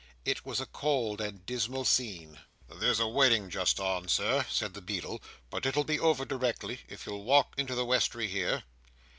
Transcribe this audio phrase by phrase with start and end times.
[0.25, 2.39] It was a cold and dismal scene.
[2.67, 7.05] "There's a wedding just on, Sir," said the beadle, "but it'll be over directly, if
[7.05, 8.63] you'll walk into the westry here."